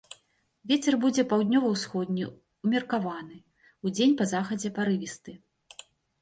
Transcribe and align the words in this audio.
Вецер 0.69 0.95
будзе 1.03 1.23
паўднёва-ўсходні 1.33 2.25
ўмеркаваны, 2.65 3.37
удзень 3.91 4.17
па 4.23 4.29
захадзе 4.33 4.69
парывісты. 4.79 5.37